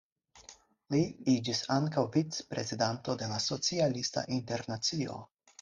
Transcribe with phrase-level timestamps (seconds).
[0.93, 1.01] Li
[1.33, 5.25] iĝis ankaŭ vicprezidanto de la Socialista Internacio.